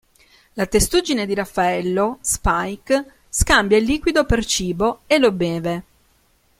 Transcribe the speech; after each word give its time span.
La 0.53 0.65
testuggine 0.65 1.27
di 1.27 1.35
Raffaello, 1.35 2.17
Spike, 2.21 3.17
scambia 3.29 3.77
il 3.77 3.83
liquido 3.83 4.25
per 4.25 4.43
cibo 4.43 5.01
e 5.05 5.19
lo 5.19 5.31
beve. 5.31 5.83